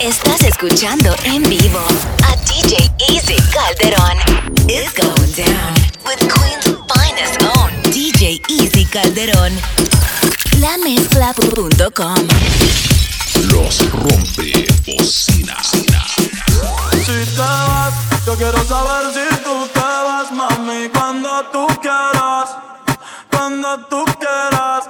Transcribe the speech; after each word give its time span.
Estás 0.00 0.40
escuchando 0.44 1.14
en 1.24 1.42
vivo 1.42 1.78
a 2.26 2.34
DJ 2.46 2.90
Easy 3.10 3.36
Calderón. 3.52 4.16
It's 4.66 4.94
going 4.94 5.30
down 5.36 5.74
with 6.06 6.18
Queen's 6.20 6.64
finest 6.88 7.42
own 7.54 7.70
DJ 7.92 8.40
Easy 8.48 8.86
Calderón. 8.86 9.52
La 10.58 10.78
mezcla.com. 10.78 12.16
Los 13.52 13.92
rompe 13.92 14.66
bocinas. 14.86 15.70
Si 15.70 17.26
te 17.34 17.38
vas, 17.38 17.92
yo 18.24 18.34
quiero 18.36 18.64
saber 18.64 19.12
si 19.12 19.36
tú 19.44 19.68
te 19.74 19.80
vas, 19.80 20.32
mami, 20.32 20.88
cuando 20.94 21.44
tú 21.52 21.66
quieras, 21.82 22.56
cuando 23.30 23.78
tú 23.90 24.02
quieras, 24.18 24.88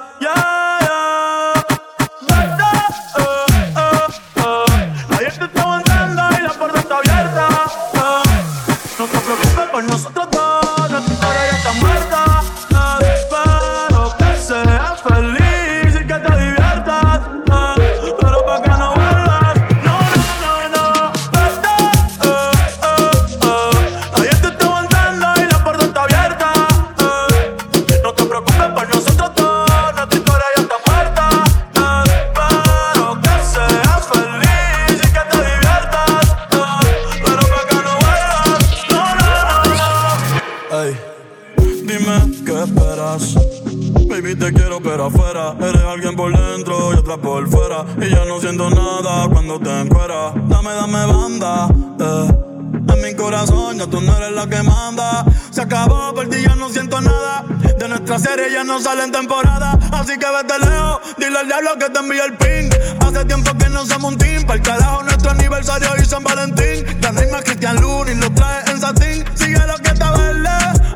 diablo 61.70 61.86
que 61.86 61.92
te 61.92 61.98
envíe 61.98 62.20
el 62.20 62.34
ping 62.34 62.70
Hace 63.00 63.24
tiempo 63.24 63.56
que 63.58 63.68
no 63.68 63.86
somos 63.86 64.12
un 64.12 64.18
team 64.18 64.42
Para 64.44 64.54
el 64.54 64.62
carajo 64.62 65.02
nuestro 65.02 65.30
aniversario 65.30 65.88
y 66.00 66.04
San 66.04 66.24
Valentín. 66.24 66.84
Hay 67.18 67.30
más 67.30 67.42
Cristian 67.42 67.76
Luna 67.80 68.12
y 68.12 68.14
lo 68.14 68.26
en 68.26 68.80
satín. 68.80 69.24
Sigue 69.34 69.58
lo 69.66 69.76
que 69.76 69.92
verde, 69.92 70.50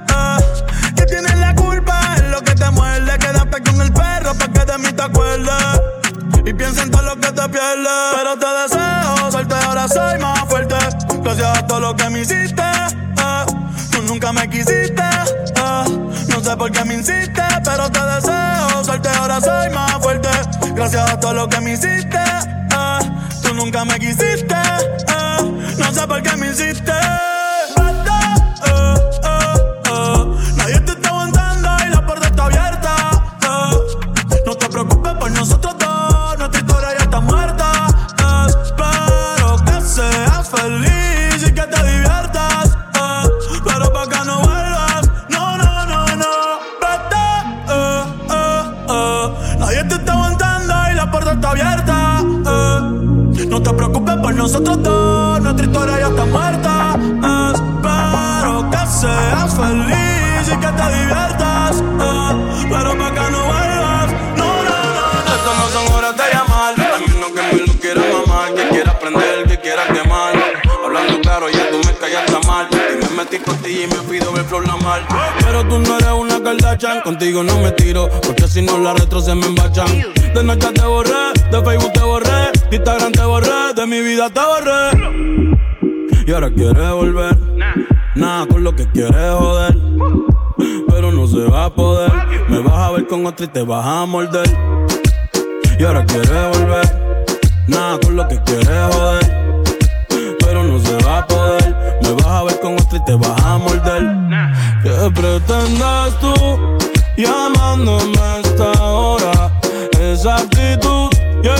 eh 0.08 0.94
Que 0.96 1.06
tienes 1.06 1.38
la 1.38 1.54
culpa. 1.54 2.14
Es 2.16 2.30
lo 2.30 2.40
que 2.42 2.54
te 2.54 2.70
muerde 2.70 3.18
Quédate 3.18 3.62
con 3.62 3.80
el 3.80 3.92
perro 3.92 4.34
pa' 4.34 4.48
que 4.48 4.64
de 4.64 4.78
mí 4.78 4.92
te 4.92 5.02
acuerdes 5.02 5.80
Y 6.44 6.52
piensa 6.54 6.82
en 6.82 6.90
todo 6.90 7.02
lo 7.02 7.16
que 7.16 7.32
te 7.32 7.48
pierdes 7.48 7.88
Pero 8.16 8.38
te 8.38 8.46
deseo 8.46 9.30
suerte, 9.30 9.54
ahora 9.54 9.88
soy 9.88 10.18
más 10.18 10.40
fuerte. 10.48 10.76
Gracias 11.22 11.58
a 11.58 11.66
todo 11.66 11.80
lo 11.80 11.96
que 11.96 12.10
me 12.10 12.20
hiciste 12.20 12.62
eh. 12.62 13.46
Tú 13.90 14.02
nunca 14.02 14.32
me 14.32 14.48
quisiste 14.48 15.02
eh. 15.02 16.14
No 16.28 16.40
sé 16.40 16.56
por 16.56 16.70
qué 16.70 16.84
me 16.84 16.94
insiste 16.94 17.42
Pero 17.64 17.90
te 17.90 18.00
deseo 18.00 18.84
suerte, 18.84 19.08
ahora 19.08 19.40
soy 19.40 19.70
más 19.70 19.93
Gracias 20.84 21.12
a 21.12 21.18
todo 21.18 21.32
lo 21.32 21.48
que 21.48 21.58
me 21.62 21.72
hiciste 21.72 22.18
eh. 22.18 23.10
Tú 23.42 23.54
nunca 23.54 23.86
me 23.86 23.98
quisiste 23.98 24.54
eh. 24.54 25.74
No 25.78 25.90
sé 25.90 26.06
por 26.06 26.22
qué 26.22 26.36
me 26.36 26.50
hiciste 26.50 26.92
abierta. 51.46 52.20
eh. 52.46 53.46
No 53.48 53.62
te 53.62 53.72
preocupes 53.72 54.16
por 54.16 54.34
nosotros 54.34 54.82
dos, 54.82 55.40
nuestra 55.40 55.66
historia 55.66 55.98
ya 56.00 56.08
está 56.08 56.24
muerta. 56.26 56.96
Espero 57.54 58.70
que 58.70 58.86
seas 58.86 59.54
feliz 59.54 60.48
y 60.52 60.56
que 60.56 60.66
te 60.66 60.98
diviertas. 60.98 61.80
eh. 61.80 62.66
Pero 62.70 62.98
pa' 62.98 63.10
que 63.12 63.30
no, 63.30 63.63
metí 73.14 73.38
contigo 73.38 73.80
y 73.84 73.86
me 73.86 74.02
pido 74.10 74.32
ver 74.32 74.44
flor 74.44 74.66
la 74.66 74.76
mal. 74.76 75.02
Pero 75.40 75.66
tú 75.68 75.78
no 75.78 75.96
eres 75.96 76.12
una 76.12 76.42
Kardashian, 76.42 77.00
contigo 77.02 77.42
no 77.42 77.58
me 77.60 77.72
tiro, 77.72 78.08
porque 78.26 78.48
si 78.48 78.62
no 78.62 78.78
la 78.78 78.94
retro 78.94 79.20
se 79.20 79.34
me 79.34 79.46
embachan. 79.46 79.86
De 80.34 80.42
noche 80.42 80.68
te 80.72 80.82
borré, 80.82 81.32
de 81.50 81.62
Facebook 81.62 81.92
te 81.92 82.00
borré, 82.00 82.50
de 82.70 82.76
Instagram 82.76 83.12
te 83.12 83.22
borré, 83.22 83.74
de 83.74 83.86
mi 83.86 84.00
vida 84.00 84.28
te 84.30 84.40
borré. 84.40 85.34
Y 86.26 86.32
ahora 86.32 86.50
quieres 86.50 86.90
volver, 86.90 87.38
nada 88.14 88.46
con 88.46 88.64
lo 88.64 88.74
que 88.74 88.90
quieres 88.90 89.34
joder. 89.38 89.76
Pero 90.88 91.12
no 91.12 91.26
se 91.26 91.40
va 91.50 91.66
a 91.66 91.74
poder, 91.74 92.10
me 92.48 92.60
vas 92.60 92.74
a 92.74 92.90
ver 92.92 93.06
con 93.06 93.26
otra 93.26 93.46
y 93.46 93.48
te 93.48 93.62
vas 93.62 93.86
a 93.86 94.06
morder. 94.06 94.48
Y 95.78 95.84
ahora 95.84 96.04
quieres 96.06 96.58
volver, 96.58 97.26
nada 97.68 97.98
con 98.00 98.16
lo 98.16 98.26
que 98.26 98.40
quieres 98.42 98.68
joder. 98.92 99.54
Pero 100.40 100.64
no 100.64 100.78
se 100.78 100.96
va 101.04 101.18
a 101.18 101.26
poder, 101.26 101.76
me 102.04 102.12
vas 102.12 102.26
a 102.26 102.42
ver 102.44 102.60
con 102.60 102.74
otra 102.74 102.98
y 102.98 103.04
te 103.04 103.14
vas 103.14 103.44
a 103.44 103.58
morder. 103.58 104.02
¿Qué 104.82 105.10
pretendes 105.14 106.18
tú 106.20 106.34
llamándome 107.16 108.18
a 108.18 108.40
esta 108.40 108.82
hora? 108.82 109.60
Esa 110.00 110.36
actitud, 110.36 111.08
yeah, 111.42 111.56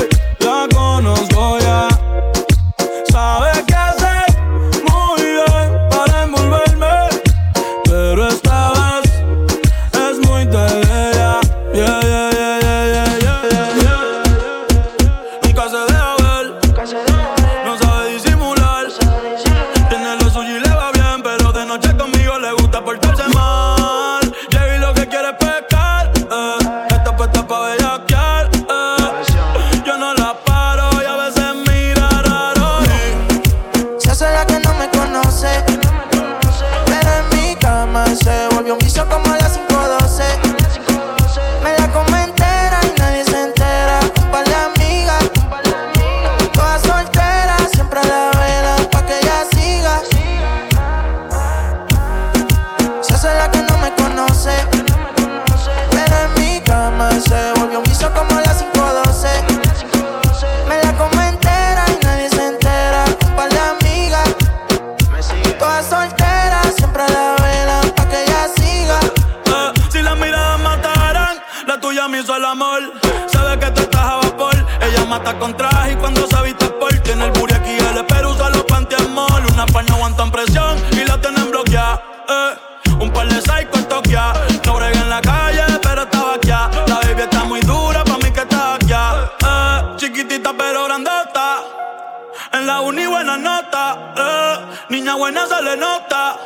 buena 95.24 95.46
se 95.46 95.62
le 95.62 95.74
nota, 95.74 96.36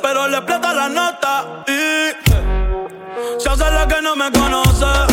pero 0.00 0.28
le 0.28 0.40
plata 0.42 0.72
la 0.72 0.88
nota 0.88 1.64
y 1.66 3.40
se 3.40 3.48
hace 3.48 3.70
la 3.72 3.88
que 3.88 4.00
no 4.00 4.14
me 4.14 4.30
conoce. 4.30 5.07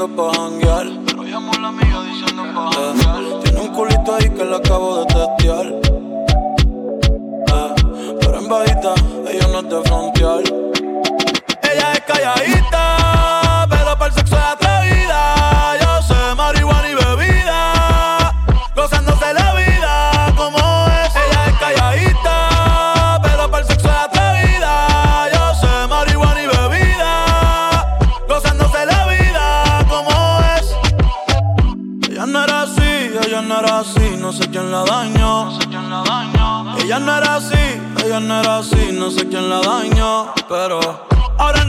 up 0.00 0.16
bong. 0.16 0.34
hung 0.34 0.59
pero 40.48 40.78
ahora 41.38 41.62
en 41.62 41.68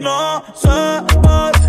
no 0.00 0.42
sé 0.54 1.02
por 1.22 1.59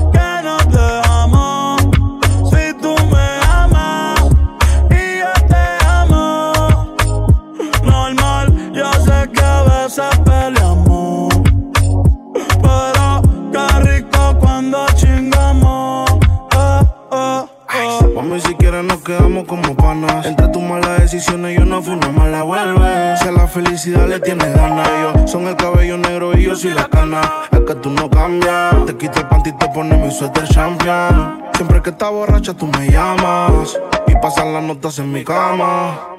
Siempre 31.54 31.82
que 31.82 31.90
estás 31.90 32.12
borracha, 32.12 32.54
tú 32.54 32.68
me 32.68 32.88
llamas. 32.88 33.80
Y 34.08 34.14
pasan 34.22 34.54
las 34.54 34.64
notas 34.64 35.00
en 35.00 35.12
mi 35.12 35.24
cama. 35.24 36.11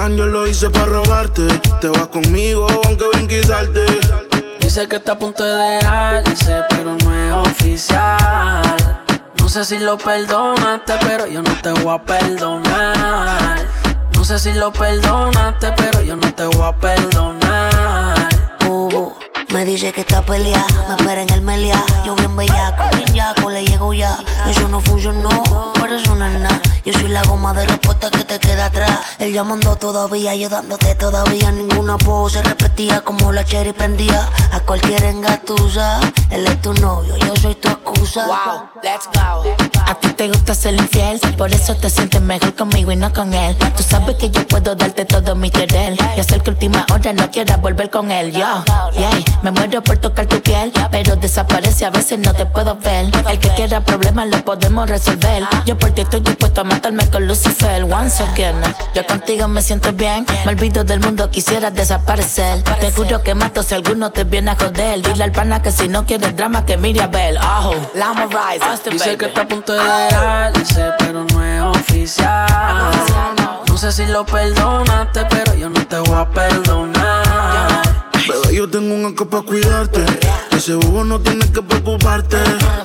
Plan 0.00 0.16
yo 0.16 0.26
lo 0.26 0.46
hice 0.46 0.70
para 0.70 0.86
robarte. 0.86 1.46
Te 1.80 1.88
vas 1.88 2.08
conmigo, 2.08 2.66
aunque 2.86 3.04
ven 3.14 3.28
quitarte. 3.28 3.84
Dice 4.60 4.88
que 4.88 4.96
está 4.96 5.12
a 5.12 5.18
punto 5.18 5.44
de 5.44 5.52
dejarse, 5.52 6.62
pero 6.70 6.96
no 7.04 7.14
es 7.14 7.48
oficial. 7.48 9.04
No 9.38 9.48
sé 9.48 9.64
si 9.64 9.78
lo 9.78 9.98
perdonaste, 9.98 10.94
pero 11.02 11.26
yo 11.26 11.42
no 11.42 11.52
te 11.60 11.70
voy 11.82 11.94
a 11.94 12.02
perdonar. 12.02 13.58
No 14.14 14.24
sé 14.24 14.38
si 14.38 14.52
lo 14.54 14.72
perdonaste, 14.72 15.72
pero 15.76 16.00
yo 16.02 16.16
no 16.16 16.32
te 16.32 16.44
voy 16.44 16.62
a 16.62 16.72
perdonar. 16.76 17.39
Me 19.52 19.64
dice 19.64 19.92
que 19.92 20.02
está 20.02 20.22
peleada, 20.22 20.64
me 20.88 20.94
espera 20.94 21.22
en 21.22 21.30
el 21.30 21.40
melia. 21.40 21.84
Yo 22.06 22.14
bien 22.14 22.36
bellaco, 22.36 22.84
bien 22.96 23.12
yaco, 23.12 23.50
le 23.50 23.64
llego 23.64 23.92
ya. 23.92 24.16
Eso 24.48 24.68
no 24.68 24.80
funcionó, 24.80 25.28
por 25.74 25.92
eso 25.92 26.14
no 26.14 26.24
es. 26.26 26.60
Yo 26.84 26.92
soy 26.92 27.08
la 27.08 27.22
goma 27.24 27.52
de 27.52 27.66
respuesta 27.66 28.10
que 28.10 28.24
te 28.24 28.38
queda 28.38 28.66
atrás. 28.66 29.00
Él 29.18 29.32
llamando 29.32 29.74
todavía, 29.74 30.36
yo 30.36 30.48
dándote 30.48 30.94
todavía. 30.94 31.50
Ninguna 31.50 31.98
pose 31.98 32.40
repetía 32.42 33.00
como 33.00 33.32
la 33.32 33.44
cherry 33.44 33.72
prendía. 33.72 34.28
A 34.52 34.60
cualquier 34.60 35.02
engatusa, 35.02 36.00
él 36.30 36.46
es 36.46 36.62
tu 36.62 36.72
novio, 36.74 37.16
yo 37.16 37.34
soy 37.36 37.56
tu 37.56 37.79
excusa. 37.90 38.26
Wow, 38.26 38.68
let's 38.82 39.06
go. 39.06 39.42
A 39.86 39.94
ti 39.94 40.08
te 40.10 40.28
gusta 40.28 40.54
ser 40.54 40.74
infiel, 40.74 41.18
por 41.36 41.52
eso 41.52 41.74
te 41.74 41.90
sientes 41.90 42.20
mejor 42.20 42.54
conmigo 42.54 42.92
y 42.92 42.96
no 42.96 43.12
con 43.12 43.32
él. 43.34 43.56
Tú 43.76 43.82
sabes 43.82 44.16
que 44.16 44.30
yo 44.30 44.46
puedo 44.46 44.74
darte 44.74 45.04
todo 45.04 45.34
mi 45.34 45.50
querer 45.50 45.96
y 46.16 46.20
hacer 46.20 46.42
que 46.42 46.50
última 46.50 46.86
hora 46.92 47.12
no 47.12 47.30
quieras 47.30 47.60
volver 47.60 47.90
con 47.90 48.10
él. 48.10 48.32
Yo, 48.32 48.46
yeah, 48.92 49.10
me 49.42 49.50
muero 49.50 49.82
por 49.82 49.98
tocar 49.98 50.26
tu 50.26 50.40
piel, 50.40 50.72
pero 50.90 51.16
desaparece 51.16 51.86
a 51.86 51.90
veces 51.90 52.18
no 52.18 52.32
te 52.34 52.46
puedo 52.46 52.76
ver. 52.76 53.10
El 53.28 53.38
que 53.38 53.48
quiera 53.50 53.80
problemas 53.80 54.28
lo 54.28 54.44
podemos 54.44 54.88
resolver. 54.88 55.44
Yo 55.66 55.78
por 55.78 55.90
ti 55.90 56.02
estoy 56.02 56.20
dispuesto 56.20 56.60
a 56.60 56.64
matarme 56.64 57.08
con 57.10 57.26
Lucifer. 57.26 57.84
Once 57.84 58.22
again, 58.22 58.56
yo 58.94 59.04
contigo 59.06 59.48
me 59.48 59.62
siento 59.62 59.92
bien, 59.92 60.26
me 60.44 60.52
olvido 60.52 60.84
del 60.84 61.00
mundo, 61.00 61.30
quisiera 61.30 61.70
desaparecer. 61.70 62.62
Te 62.62 62.92
juro 62.92 63.22
que 63.22 63.34
mato 63.34 63.62
si 63.62 63.74
alguno 63.74 64.10
te 64.10 64.24
viene 64.24 64.52
a 64.52 64.56
joder. 64.56 65.02
Dile 65.02 65.24
al 65.24 65.32
pana 65.32 65.62
que 65.62 65.72
si 65.72 65.88
no 65.88 66.06
quieres 66.06 66.36
drama 66.36 66.64
que 66.64 66.76
mire 66.76 67.02
a 67.02 67.06
ver. 67.06 67.38
Ajo, 67.38 67.74
Lama 67.94 68.26
Rise, 68.26 68.64
Austin, 68.64 68.92
Dice 68.92 69.06
baby. 69.06 69.18
que 69.18 69.24
está 69.26 69.42
a 69.42 69.48
punto 69.48 69.72
de 69.72 69.80
dejarse, 69.82 70.90
pero 70.98 71.24
no 71.24 71.44
es 71.44 71.62
oficial. 71.78 72.90
No 73.68 73.76
sé 73.76 73.92
si 73.92 74.06
lo 74.06 74.24
perdonaste, 74.24 75.24
pero 75.30 75.54
yo 75.54 75.68
no 75.70 75.86
te 75.86 75.98
voy 75.98 76.16
a 76.16 76.28
perdonar. 76.28 77.82
Bebé, 78.28 78.54
yo 78.54 78.68
tengo 78.70 78.94
un 78.94 79.06
acá 79.06 79.24
para 79.24 79.42
cuidarte. 79.42 80.04
Ese 80.52 80.74
bobo 80.74 81.04
no 81.04 81.18
tienes 81.20 81.50
que 81.50 81.62
preocuparte. 81.62 82.36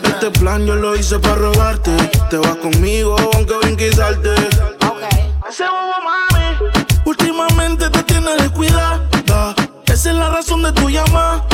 Este 0.03 0.31
plan 0.31 0.65
yo 0.65 0.75
lo 0.75 0.95
hice 0.95 1.19
para 1.19 1.35
robarte. 1.35 1.91
Te 2.29 2.37
vas 2.37 2.55
conmigo, 2.57 3.15
aunque 3.33 3.53
ven 3.63 3.75
quitarte. 3.75 4.33
Ese 5.49 5.63
bobo 5.63 5.93
mami, 6.03 6.71
últimamente 7.05 7.89
te 7.89 8.03
tiene 8.03 8.35
descuidada. 8.37 9.03
Esa 9.85 10.09
es 10.09 10.15
la 10.15 10.29
razón 10.29 10.63
de 10.63 10.71
tu 10.71 10.89
llamada. 10.89 11.45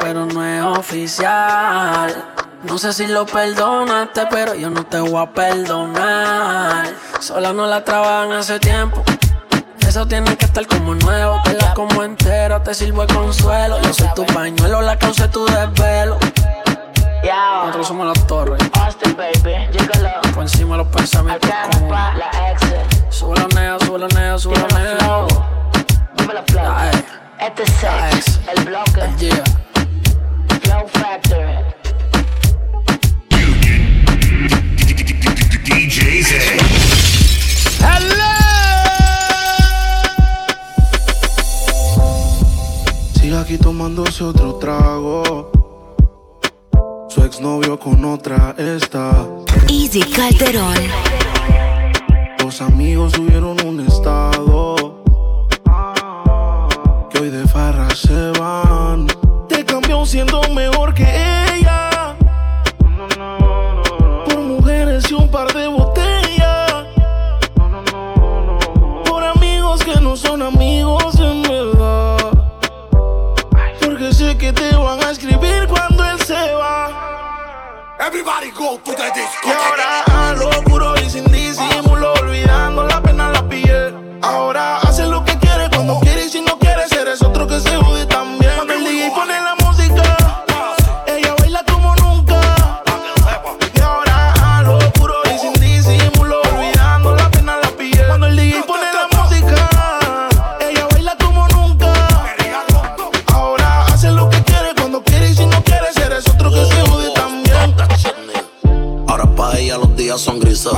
Pero 0.00 0.26
no 0.26 0.44
es 0.44 0.78
oficial. 0.78 2.24
No 2.64 2.76
sé 2.76 2.92
si 2.92 3.06
lo 3.06 3.24
perdonaste, 3.24 4.26
pero 4.30 4.54
yo 4.54 4.68
no 4.68 4.84
te 4.84 4.98
voy 4.98 5.22
a 5.22 5.30
perdonar. 5.30 6.88
Sola 7.20 7.52
no 7.52 7.66
la 7.66 7.84
trabajan 7.84 8.32
hace 8.32 8.58
tiempo. 8.58 9.02
Eso 9.86 10.06
tiene 10.06 10.36
que 10.36 10.44
estar 10.44 10.66
como 10.66 10.94
nuevo, 10.94 11.40
te 11.44 11.54
la 11.54 11.74
como 11.74 12.02
entero, 12.02 12.60
te 12.62 12.74
sirvo 12.74 13.06
de 13.06 13.14
consuelo. 13.14 13.80
Yo 13.82 13.94
soy 13.94 14.08
tu 14.14 14.26
pañuelo, 14.26 14.82
la 14.82 14.98
causa 14.98 15.30
tu 15.30 15.44
desvelo. 15.46 16.18
Nosotros 17.22 17.86
somos 17.86 18.06
los 18.06 18.26
torres. 18.26 18.60
Austin, 18.72 19.16
baby. 19.16 19.54
Por 20.34 20.42
encima 20.42 20.76
de 20.76 20.84
los 20.84 20.88
pensamientos 20.88 21.50
como. 21.72 21.90
la 21.90 22.50
ex. 22.50 22.62
Sube 23.10 23.38
los 23.38 23.54
neos, 23.54 23.82
sube 23.84 23.98
los 23.98 24.14
neos, 24.14 24.42
sube 24.42 24.56
neos. 24.56 24.98
flow. 24.98 25.28
Dímelo, 26.16 26.42
flow. 26.46 26.64
Este 27.40 27.62
es 27.62 28.40
el 28.54 28.64
bloque, 28.66 29.00
Yeah. 29.18 29.42
Flow 30.60 30.86
Factor. 30.88 31.46
DJ 35.64 36.22
Z. 36.22 36.64
Sigue 43.14 43.38
aquí 43.38 43.56
tomándose 43.56 44.22
otro 44.24 44.56
trago. 44.56 45.50
Su 47.08 47.24
exnovio 47.24 47.78
con 47.78 48.04
otra 48.04 48.54
está. 48.58 49.26
Easy 49.66 50.02
Calderón. 50.02 50.76
Los 52.44 52.60
amigos 52.60 53.14
subieron 53.14 53.56
un 53.66 53.80
estado. 53.80 54.99
Se 57.94 58.30
van. 58.38 58.79
Días 110.10 110.20
son 110.22 110.40
grises. 110.40 110.72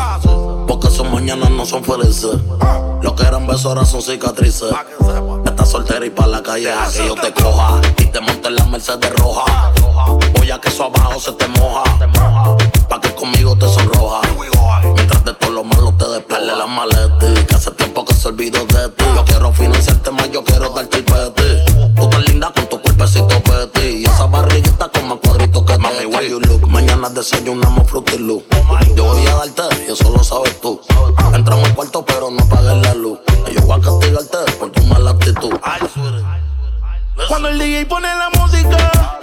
Porque 0.68 0.90
sus 0.90 1.08
mañanas 1.08 1.50
no 1.50 1.64
son 1.64 1.82
felices. 1.82 2.36
Lo 3.00 3.14
que 3.14 3.22
eran 3.22 3.46
besos 3.46 3.66
ahora 3.66 3.86
son 3.86 4.02
cicatrices. 4.02 4.70
Estás 5.46 5.70
soltera 5.70 6.04
y 6.04 6.10
pa' 6.10 6.26
la 6.26 6.42
calle 6.42 6.70
a 6.70 6.86
que 6.90 7.06
yo 7.06 7.14
te 7.14 7.32
coja. 7.32 7.80
Y 7.98 8.06
te 8.06 8.20
monte 8.20 8.48
en 8.48 8.56
la 8.56 8.66
Mercedes 8.66 9.10
roja. 9.16 9.72
Voy 10.34 10.50
a 10.50 10.60
que 10.60 10.68
eso 10.68 10.84
abajo 10.84 11.18
se 11.18 11.32
te 11.32 11.48
moja. 11.48 11.82
Pa' 12.90 13.00
que 13.00 13.14
conmigo 13.14 13.56
te 13.56 13.66
sonroja. 13.68 14.20
Mientras 14.94 15.24
de 15.24 15.32
todo 15.34 15.50
lo 15.50 15.64
malo 15.64 15.94
te 15.96 16.06
despegue 16.08 16.54
la 16.54 16.66
maleta. 16.66 17.46
Que 17.46 17.54
hace 17.54 17.70
tiempo 17.70 18.04
que 18.04 18.14
se 18.14 18.28
olvidó 18.28 18.66
de 18.66 18.88
ti. 18.90 19.04
Yo 19.14 19.24
quiero 19.24 19.52
financiarte 19.52 20.10
más, 20.10 20.30
yo 20.30 20.44
quiero 20.44 20.68
darte 20.70 20.98
el 20.98 21.04
peti. 21.04 21.94
Tú 21.96 22.06
tan 22.08 22.22
linda 22.24 22.52
con 22.54 22.66
tu 22.68 22.82
cuerpecito 22.82 23.42
peti. 23.42 24.02
Y 24.02 24.04
esa 24.04 24.26
barriguita 24.26 24.88
con 24.88 25.08
más 25.08 25.18
cuadritos 25.22 25.62
que 25.64 25.78
Mami, 25.78 26.04
where 26.04 26.28
you 26.28 26.38
look. 26.38 26.68
Desayunamos 27.10 27.90
fruity 27.90 28.16
loop. 28.18 28.44
Yo 28.96 29.04
voy 29.04 29.26
a 29.26 29.34
darte 29.34 29.62
y 29.86 29.92
eso 29.92 30.10
lo 30.10 30.22
sabes 30.22 30.60
tú. 30.60 30.80
Entramos 31.34 31.68
al 31.68 31.74
cuarto 31.74 32.04
pero 32.04 32.30
no 32.30 32.40
apagues 32.42 32.76
la 32.82 32.94
luz. 32.94 33.18
Y 33.50 33.54
yo 33.54 33.60
voy 33.62 33.78
a 33.78 33.82
castigarte 33.82 34.52
por 34.58 34.70
tu 34.70 34.82
mala 34.84 35.10
actitud. 35.10 35.52
Cuando 37.28 37.48
el 37.48 37.58
DJ 37.58 37.86
pone 37.86 38.08
la 38.08 38.30
música, 38.30 39.20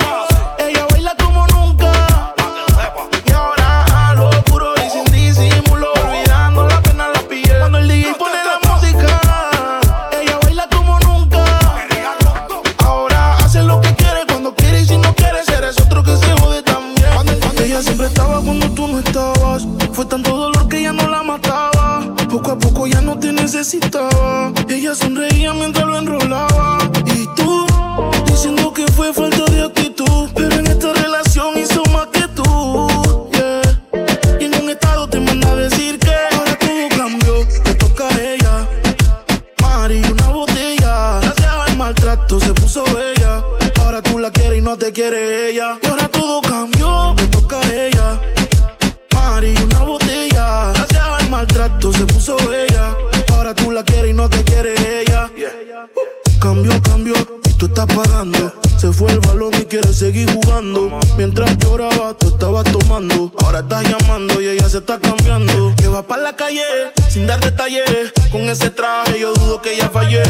Cambió, 56.69 56.81
cambió, 56.83 57.13
y 57.45 57.53
tú 57.53 57.65
estás 57.65 57.87
pagando. 57.87 58.53
Se 58.77 58.93
fue 58.93 59.11
el 59.11 59.19
balón 59.21 59.51
y 59.55 59.65
quiere 59.65 59.91
seguir 59.91 60.31
jugando. 60.31 60.99
Mientras 61.17 61.57
lloraba, 61.57 62.13
tú 62.13 62.27
estabas 62.27 62.63
tomando. 62.65 63.31
Ahora 63.43 63.59
estás 63.59 63.83
llamando 63.89 64.39
y 64.39 64.49
ella 64.49 64.69
se 64.69 64.77
está 64.77 64.99
cambiando. 64.99 65.73
Que 65.77 65.87
va 65.87 66.03
para 66.03 66.21
la 66.21 66.35
calle 66.35 66.61
sin 67.09 67.25
dar 67.25 67.39
detalles. 67.39 68.13
Con 68.31 68.41
ese 68.41 68.69
traje 68.69 69.19
yo 69.19 69.33
dudo 69.33 69.61
que 69.61 69.73
ella 69.73 69.89
fallé. 69.89 70.21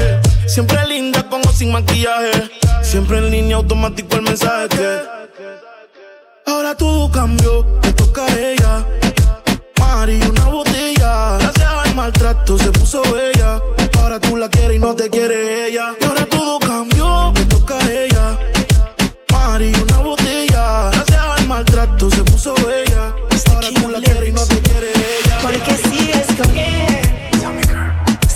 Siempre 0.47 0.77
linda 0.87 1.27
con 1.29 1.41
o 1.45 1.51
sin 1.51 1.73
maquillaje. 1.73 2.49
Siempre 2.83 3.17
en 3.17 3.31
línea 3.31 3.57
automático 3.57 4.15
el 4.15 4.21
mensaje. 4.21 5.01
Ahora 6.45 6.73
todo 6.75 7.11
cambió, 7.11 7.65
me 7.83 7.93
toca 7.93 8.25
a 8.25 8.39
ella. 8.39 8.85
Mari, 9.77 10.21
una 10.21 10.45
botella. 10.45 11.37
Gracias 11.39 11.69
al 11.69 11.95
maltrato 11.95 12.57
se 12.57 12.71
puso 12.71 13.03
ella. 13.17 13.61
Ahora 14.09 14.21
tú 14.21 14.37
la 14.37 14.49
quieres 14.49 14.75
y 14.75 14.79
no 14.79 14.95
te 14.95 15.07
quiere 15.07 15.67
ella. 15.67 15.93
Y 16.01 16.03
ahora 16.03 16.25
todo 16.25 16.57
cambió, 16.57 17.31
me 17.31 17.45
toca 17.45 17.77
a 17.77 17.91
ella. 17.91 18.39
Mari, 19.31 19.71
una 19.83 19.97
botella. 19.99 20.89
Gracias 20.91 21.19
al 21.37 21.47
maltrato 21.47 22.09
se 22.09 22.23
puso 22.23 22.55
ella. 22.71 23.13
Ahora 23.53 23.67
tú 23.71 23.87
la 23.87 23.99
quieres 23.99 24.29
y 24.29 24.31
no 24.31 24.43
te 24.47 24.59
quiere 24.61 24.87
ella. 24.89 25.37
¿Por 25.43 25.51
qué 25.51 25.77
sigues 25.89 26.25
con 26.41 26.57
él? 26.57 27.01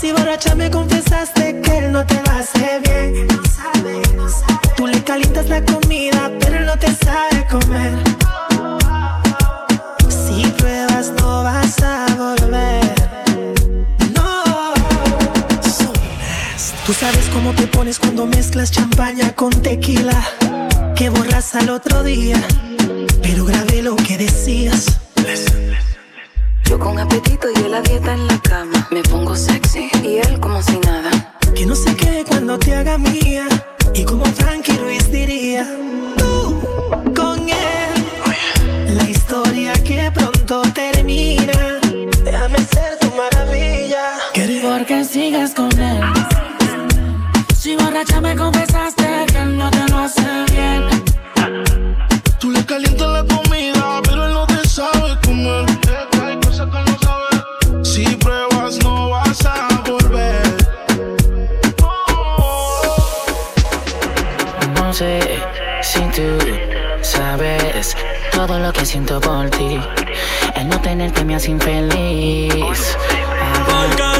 Si 0.00 0.12
borracha 0.12 0.54
me 0.54 0.70
confesaste 0.70 1.60
que 1.60 1.78
él 1.78 1.90
no 1.90 2.06
te 2.06 2.22
lo 2.22 2.30
hace 2.30 2.78
bien. 2.84 3.26
No 3.26 3.42
sabe, 3.44 4.00
no 4.14 4.28
sabe. 4.28 4.74
Tú 4.76 4.86
le 4.86 5.02
calientas 5.02 5.48
la 5.48 5.60
comida, 5.64 5.83
champaña 18.70 19.34
con 19.34 19.50
tequila. 19.50 20.22
Que 20.96 21.08
borras 21.10 21.54
al 21.54 21.70
otro 21.70 22.02
día, 22.02 22.40
pero 23.22 23.44
grabé 23.44 23.82
lo 23.82 23.96
que 23.96 24.16
decías. 24.16 25.00
Yo 26.64 26.78
con 26.78 26.98
apetito 26.98 27.48
y 27.54 27.60
él 27.60 27.72
la 27.72 27.82
dieta 27.82 28.14
en 28.14 28.26
la 28.26 28.38
cama. 28.40 28.88
Me 28.90 29.02
pongo 29.02 29.34
sexy 29.34 29.90
y 30.02 30.18
él 30.18 30.40
como 30.40 30.62
si 30.62 30.78
nada. 30.78 31.34
Que 31.54 31.66
no 31.66 31.74
se 31.74 31.94
quede 31.96 32.24
cuando 32.24 32.58
te 32.58 32.74
haga 32.74 32.96
mía. 32.96 33.46
Y 33.94 34.04
como 34.04 34.24
Frankie 34.24 34.76
Ruiz 34.78 35.10
diría, 35.10 35.66
tú 36.16 36.60
con 37.14 37.48
él. 37.48 38.96
La 38.96 39.10
historia 39.10 39.72
que 39.74 40.10
pronto 40.12 40.62
termina. 40.72 41.80
Déjame 42.24 42.58
ser 42.58 42.98
tu 43.00 43.08
maravilla. 43.16 44.14
¿Por 44.62 44.86
qué 44.86 45.04
sigues 45.04 45.54
con 45.54 45.70
él? 45.80 46.23
Borracha 48.04 48.20
me 48.20 48.36
confesaste 48.36 49.26
que 49.32 49.38
él 49.38 49.56
no 49.56 49.70
te 49.70 49.88
lo 49.88 49.98
hace 49.98 50.22
bien. 50.52 51.04
Tú 52.38 52.50
le 52.50 52.64
calientas 52.64 53.08
la 53.08 53.24
comida, 53.24 54.00
pero 54.02 54.26
él 54.26 54.34
no 54.34 54.46
te 54.46 54.68
sabe 54.68 55.18
comer. 55.24 55.64
Hay 56.22 56.36
cosas 56.40 56.68
que 56.68 56.90
no 56.90 56.98
sabe. 56.98 57.84
Si 57.84 58.04
pruebas, 58.16 58.78
no 58.82 59.10
vas 59.10 59.46
a 59.46 59.68
volver. 59.86 60.42
No 64.74 64.92
sé 64.92 65.40
si 65.82 66.00
tú 66.00 66.38
sabes 67.02 67.96
todo 68.32 68.58
lo 68.58 68.72
que 68.72 68.84
siento 68.84 69.20
por 69.20 69.48
ti. 69.50 69.80
El 70.56 70.68
no 70.68 70.80
tenerte 70.80 71.24
me 71.24 71.36
hace 71.36 71.52
infeliz. 71.52 72.96
Porque 73.66 74.13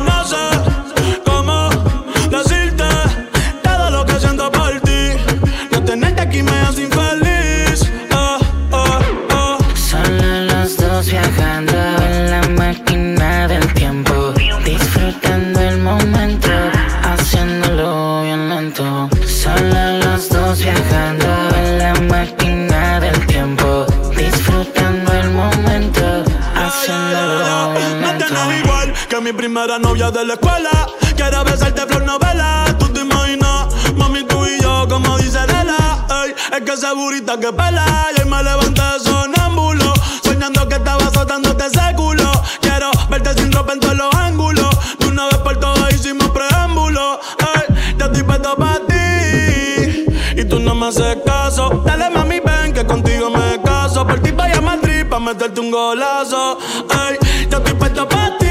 de 30.10 30.24
la 30.24 30.34
escuela. 30.34 30.86
Quiero 31.16 31.44
besarte 31.44 31.82
flor 31.86 32.04
novela. 32.04 32.66
Tú 32.78 32.88
te 32.88 33.00
imaginas, 33.00 33.68
mami, 33.96 34.24
tú 34.24 34.44
y 34.44 34.60
yo, 34.60 34.86
como 34.88 35.16
dice 35.18 35.38
Lela. 35.46 36.06
Ey, 36.24 36.34
es 36.52 36.60
que 36.64 36.72
esa 36.72 36.92
burita 36.92 37.38
que 37.38 37.52
pela. 37.52 38.08
Y 38.16 38.20
hoy 38.20 38.28
me 38.28 38.42
levanté 38.42 38.82
sonámbulo. 39.02 39.92
Soñando 40.22 40.68
que 40.68 40.74
estaba 40.76 41.04
azotándote 41.04 41.66
ese 41.66 41.94
culo. 41.96 42.30
Quiero 42.60 42.90
verte 43.08 43.34
sin 43.34 43.52
ropa 43.52 43.72
en 43.72 43.80
todos 43.80 43.96
los 43.96 44.14
ángulos. 44.14 44.70
De 44.98 45.06
una 45.06 45.26
vez 45.26 45.38
por 45.38 45.56
todas 45.58 45.92
hicimos 45.94 46.28
preámbulo. 46.30 47.20
Ey, 47.38 47.96
ya 47.98 48.06
estoy 48.06 48.22
puesto 48.24 48.56
para 48.56 48.80
ti. 48.86 50.06
Y 50.36 50.44
tú 50.44 50.58
no 50.60 50.74
me 50.74 50.88
haces 50.88 51.18
caso. 51.24 51.82
Dale, 51.86 52.10
mami, 52.10 52.40
ven 52.40 52.72
que 52.74 52.84
contigo 52.84 53.30
me 53.30 53.60
caso. 53.62 54.06
Por 54.06 54.20
ti 54.20 54.32
vaya 54.32 54.58
a 54.58 54.60
Madrid 54.60 55.06
pa' 55.08 55.20
meterte 55.20 55.60
un 55.60 55.70
golazo. 55.70 56.58
Ey, 56.90 57.16
yo 57.48 57.58
estoy 57.58 57.74
puesto 57.74 58.08
pa' 58.08 58.36
ti. 58.38 58.43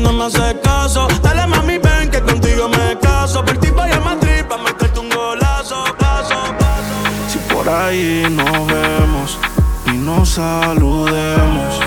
No 0.00 0.12
me 0.12 0.24
haces 0.24 0.56
caso. 0.62 1.08
Dale, 1.22 1.46
mami, 1.46 1.78
ven 1.78 2.10
que 2.10 2.20
contigo 2.20 2.68
me 2.68 2.98
caso. 2.98 3.44
Por 3.44 3.58
ti 3.58 3.70
vaya 3.70 3.96
a 3.96 4.00
Madrid 4.00 4.44
pa' 4.48 4.58
meterte 4.58 4.98
un 5.00 5.08
golazo. 5.10 5.84
Paso, 5.98 6.36
paso. 6.58 6.94
Si 7.28 7.38
por 7.52 7.68
ahí 7.68 8.24
nos 8.30 8.66
vemos 8.66 9.38
y 9.86 9.96
nos 9.98 10.30
saludemos, 10.30 11.80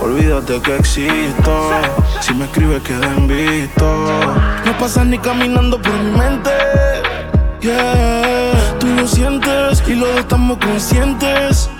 olvídate 0.00 0.60
que 0.60 0.76
existo. 0.76 1.70
Si 2.20 2.34
me 2.34 2.44
escribes, 2.44 2.82
queda 2.82 3.06
en 3.06 3.26
visto. 3.26 3.86
No 4.64 4.78
pasas 4.78 5.06
ni 5.06 5.18
caminando 5.18 5.80
por 5.80 5.92
mi 5.92 6.10
mente. 6.18 6.50
Yeah, 7.60 8.76
tú 8.78 8.86
lo 8.88 9.06
sientes 9.08 9.82
y 9.86 9.94
lo 9.94 10.06
estamos 10.18 10.58
conscientes. 10.58 11.70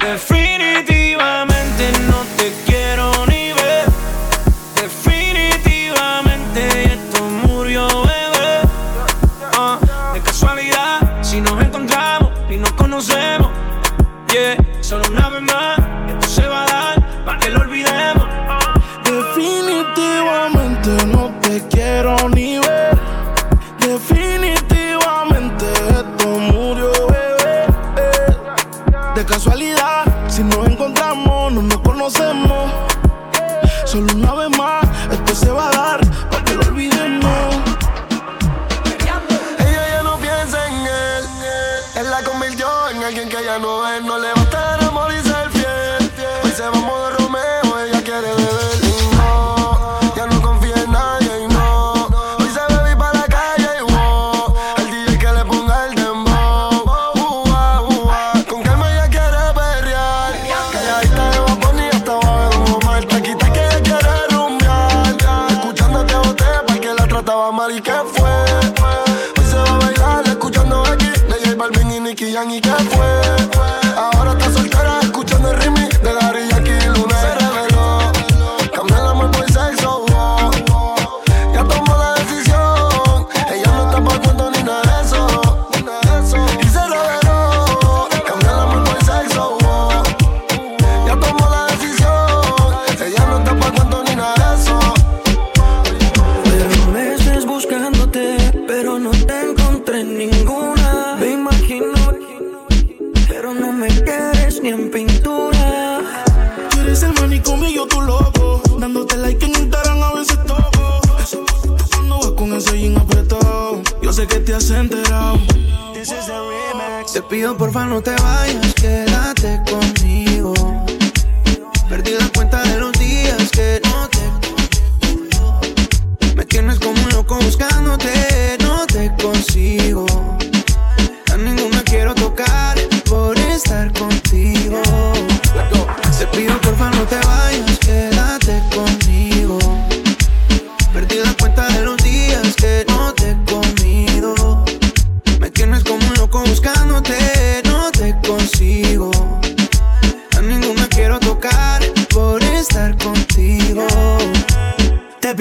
Pido 117.28 117.56
porfa 117.56 117.86
no 117.86 118.00
te 118.02 118.10
vayas, 118.10 118.74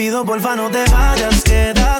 pido 0.04 0.26
porfa 0.26 0.54
no 0.54 0.70
te 0.70 0.84
vayas, 0.92 1.42
quédate 1.44 1.93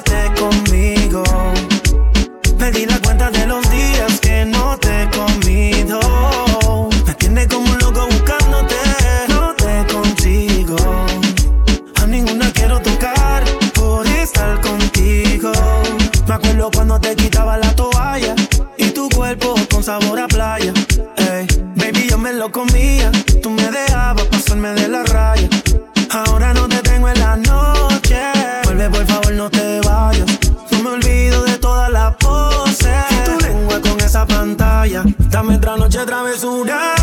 travesura. 36.64 36.94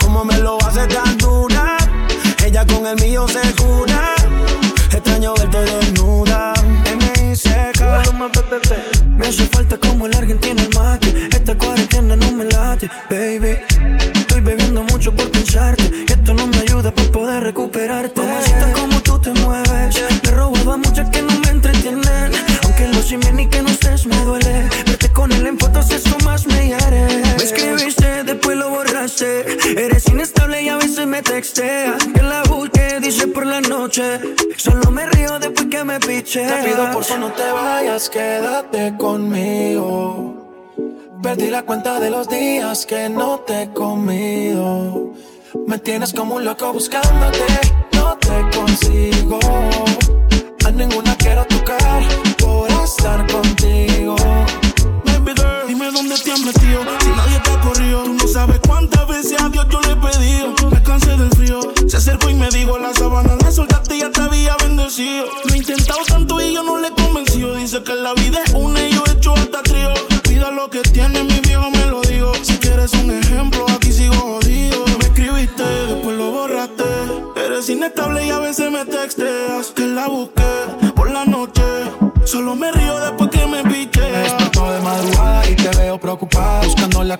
Como 0.00 0.24
me 0.24 0.38
lo 0.38 0.58
hace 0.62 0.86
tan 0.86 1.16
dura. 1.18 1.76
Ella 2.44 2.64
con 2.66 2.86
el 2.86 2.96
mío 2.96 3.26
se 3.28 3.40
cura. 3.54 4.14
Extraño 4.92 5.34
verte 5.34 5.58
desnuda. 5.58 6.52
M.I.C.K. 6.84 8.02
Me 9.16 9.26
hace 9.26 9.46
falta 9.46 9.78
como 9.78 10.06
el 10.06 10.14
argentino 10.14 10.62
el 10.62 10.74
mate. 10.74 11.28
Esta 11.30 11.56
cuarentena 11.56 12.16
no 12.16 12.32
me 12.32 12.44
late, 12.44 12.90
baby. 13.10 13.58
Me 31.58 31.96
texteas. 31.96 32.06
Que 32.14 32.22
la 32.22 32.42
busque, 32.42 33.00
dice 33.00 33.26
por 33.28 33.46
la 33.46 33.60
noche. 33.60 34.20
Solo 34.56 34.90
me 34.90 35.06
río 35.06 35.38
después 35.38 35.66
que 35.70 35.84
me 35.84 35.98
piche. 36.00 36.46
Te 36.46 36.64
pido 36.64 36.90
por 36.92 37.04
favor 37.04 37.28
no 37.28 37.32
te 37.32 37.50
vayas, 37.50 38.08
quédate 38.08 38.96
conmigo. 38.96 40.34
Perdí 41.22 41.50
la 41.50 41.62
cuenta 41.62 42.00
de 42.00 42.10
los 42.10 42.28
días 42.28 42.86
que 42.86 43.08
no 43.08 43.40
te 43.40 43.62
he 43.62 43.72
comido. 43.72 45.14
Me 45.66 45.78
tienes 45.78 46.12
como 46.12 46.36
un 46.36 46.44
loco 46.44 46.72
buscándote, 46.72 47.44
no 47.94 48.16
te 48.18 48.47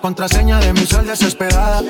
contraseña 0.08 0.58
de 0.60 0.72
mi 0.72 0.86
sol 0.86 1.06
desesperada. 1.06 1.82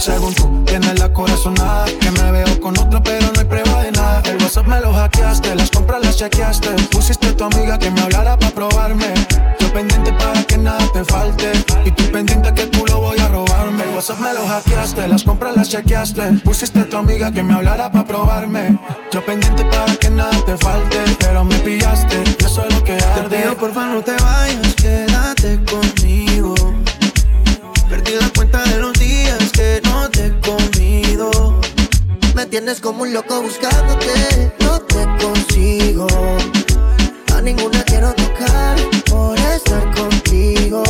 Según 0.00 0.34
tú, 0.34 0.64
tienes 0.64 0.98
la 0.98 1.12
corazonada 1.12 1.84
Que 2.00 2.10
me 2.10 2.32
veo 2.32 2.60
con 2.60 2.78
otro 2.78 3.02
pero 3.02 3.26
no 3.34 3.38
hay 3.38 3.44
prueba 3.44 3.82
de 3.82 3.92
nada. 3.92 4.22
El 4.24 4.42
WhatsApp 4.42 4.66
me 4.66 4.80
lo 4.80 4.94
hackeaste, 4.94 5.54
las 5.54 5.70
compras 5.70 6.00
las 6.02 6.16
chequeaste. 6.16 6.70
Pusiste 6.90 7.26
a 7.26 7.36
tu 7.36 7.44
amiga 7.44 7.78
que 7.78 7.90
me 7.90 8.00
hablara 8.00 8.38
para 8.38 8.54
probarme. 8.54 9.12
Yo 9.60 9.70
pendiente 9.74 10.10
para 10.14 10.42
que 10.44 10.56
nada 10.56 10.90
te 10.94 11.04
falte. 11.04 11.52
Y 11.84 11.90
tú 11.90 12.04
pendiente 12.10 12.54
que 12.54 12.66
tú 12.66 12.86
lo 12.86 12.98
voy 13.00 13.18
a 13.18 13.28
robarme. 13.28 13.84
El 13.84 13.90
WhatsApp 13.90 14.20
me 14.20 14.32
lo 14.32 14.46
hackeaste, 14.46 15.06
las 15.08 15.22
compras 15.22 15.54
las 15.54 15.68
chequeaste. 15.68 16.22
Pusiste 16.44 16.80
a 16.80 16.88
tu 16.88 16.96
amiga 16.96 17.30
que 17.30 17.42
me 17.42 17.52
hablara 17.52 17.92
para 17.92 18.06
probarme. 18.06 18.78
Yo 19.12 19.22
pendiente 19.22 19.66
para 19.66 19.94
que 19.96 20.10
nada 20.10 20.36
te 20.44 20.56
falte 20.56 20.98
Pero 21.18 21.44
me 21.44 21.56
pillaste, 21.58 22.16
y 22.40 22.44
eso 22.44 22.64
es 22.66 22.74
lo 22.74 22.82
que 22.82 22.96
Te 22.96 23.04
arde. 23.04 23.36
pido 23.36 23.54
porfa 23.56 23.86
no 23.86 24.00
te 24.00 24.12
vayas, 24.12 24.74
quédate 24.76 25.60
conmigo. 25.64 26.05
La 28.20 28.30
cuenta 28.30 28.62
de 28.64 28.78
los 28.78 28.92
días 28.94 29.52
que 29.52 29.80
no 29.84 30.08
te 30.08 30.26
he 30.26 30.40
comido. 30.40 31.60
Me 32.34 32.46
tienes 32.46 32.80
como 32.80 33.02
un 33.02 33.12
loco 33.12 33.42
buscándote, 33.42 34.52
no 34.60 34.80
te 34.80 35.04
consigo. 35.22 36.06
A 37.34 37.42
ninguna 37.42 37.82
quiero 37.82 38.14
tocar 38.14 38.76
por 39.10 39.38
estar 39.38 39.94
contigo. 39.94 40.82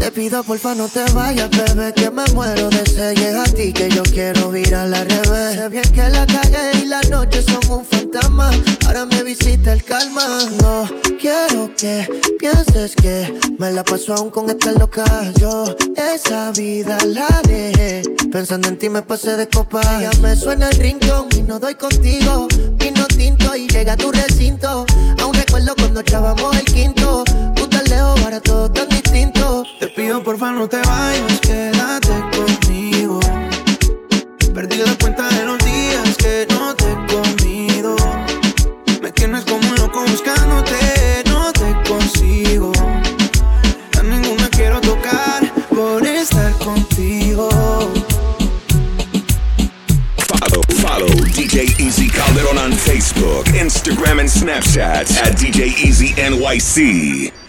Te 0.00 0.10
pido 0.12 0.42
porfa 0.42 0.74
no 0.74 0.88
te 0.88 1.04
vayas, 1.12 1.50
bebé, 1.50 1.92
que 1.92 2.10
me 2.10 2.24
muero 2.32 2.70
de 2.70 2.86
sed. 2.86 3.14
Llega 3.16 3.42
a 3.42 3.44
ti 3.44 3.70
que 3.70 3.90
yo 3.90 4.02
quiero 4.02 4.56
ir 4.56 4.74
a 4.74 4.86
la 4.86 5.04
revés. 5.04 5.56
Sé 5.56 5.68
bien 5.68 5.84
que 5.92 6.08
la 6.08 6.26
calle 6.26 6.70
y 6.82 6.86
la 6.86 7.02
noche 7.02 7.42
son 7.42 7.60
un 7.70 7.84
fantasma. 7.84 8.50
Ahora 8.86 9.04
me 9.04 9.22
visita 9.22 9.74
el 9.74 9.84
calma. 9.84 10.22
No 10.62 10.88
quiero 11.20 11.70
que 11.76 12.08
pienses 12.38 12.96
que 12.96 13.38
me 13.58 13.70
la 13.72 13.84
paso 13.84 14.14
aún 14.14 14.30
con 14.30 14.48
esta 14.48 14.72
loca. 14.72 15.04
Yo 15.38 15.76
esa 15.94 16.50
vida 16.52 16.96
la 17.04 17.28
dejé. 17.46 18.02
Pensando 18.32 18.68
en 18.68 18.78
ti 18.78 18.88
me 18.88 19.02
pasé 19.02 19.36
de 19.36 19.48
copa. 19.48 19.82
Ya 20.00 20.10
me 20.22 20.34
suena 20.34 20.70
el 20.70 20.78
rincón 20.78 21.28
y 21.36 21.42
no 21.42 21.60
doy 21.60 21.74
contigo. 21.74 22.48
Vino 22.78 23.06
tinto 23.06 23.54
y 23.54 23.68
llega 23.68 23.92
a 23.92 23.96
tu 23.98 24.10
recinto. 24.10 24.86
Aún 25.20 25.34
recuerdo 25.34 25.74
cuando 25.76 26.00
echábamos 26.00 26.56
el 26.56 26.64
quinto. 26.64 27.22
Tan 27.70 27.84
lejos, 27.84 28.20
ahora 28.24 28.40
todo 28.40 28.89
pido 30.10 30.24
porfa 30.24 30.50
no 30.50 30.68
te 30.68 30.78
vayas, 30.78 31.38
quédate 31.40 32.12
conmigo. 32.36 33.20
Perdí 34.52 34.78
la 34.78 34.96
cuenta 34.98 35.28
de 35.28 35.44
los 35.44 35.58
días 35.58 36.16
que 36.16 36.48
no 36.50 36.74
te 36.74 36.84
he 36.90 36.96
comido. 37.14 37.94
Me 39.00 39.12
tienes 39.12 39.44
como 39.44 39.68
un 39.68 39.76
loco 39.76 40.02
buscándote, 40.02 41.22
no 41.26 41.52
te 41.52 41.88
consigo. 41.88 42.72
A 44.00 44.02
ninguna 44.02 44.48
quiero 44.48 44.80
tocar 44.80 45.48
por 45.68 46.04
estar 46.04 46.52
contigo. 46.54 47.48
Follow, 50.26 50.62
follow 50.82 51.14
DJ 51.36 51.72
Easy 51.78 52.08
Calderon 52.08 52.58
on 52.58 52.72
Facebook, 52.72 53.46
Instagram, 53.54 54.18
and 54.18 54.28
Snapchat 54.28 55.22
at 55.22 55.36
DJ 55.36 55.68
Easy 55.84 56.14
NYC. 56.14 57.39